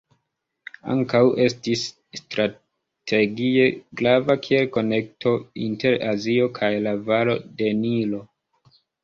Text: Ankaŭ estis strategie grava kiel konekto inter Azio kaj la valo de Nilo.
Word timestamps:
Ankaŭ 0.93 1.19
estis 1.43 1.83
strategie 2.19 3.67
grava 4.01 4.37
kiel 4.49 4.65
konekto 4.79 5.35
inter 5.67 5.99
Azio 6.15 6.49
kaj 6.57 6.73
la 6.89 6.97
valo 7.13 7.39
de 7.63 7.71
Nilo. 7.85 8.25